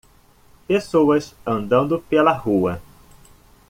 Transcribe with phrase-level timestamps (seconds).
[0.67, 2.81] Pessoas andando pela rua.